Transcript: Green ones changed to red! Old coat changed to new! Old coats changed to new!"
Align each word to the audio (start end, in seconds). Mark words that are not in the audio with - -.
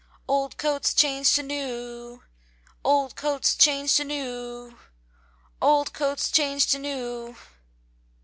Green 0.25 0.49
ones 0.63 0.95
changed 0.95 1.35
to 1.35 1.43
red! 1.43 2.19
Old 2.83 3.15
coat 3.15 3.55
changed 3.59 3.97
to 3.97 4.03
new! 4.03 4.75
Old 5.61 5.93
coats 5.93 6.31
changed 6.31 6.71
to 6.71 6.79
new!" 6.79 7.35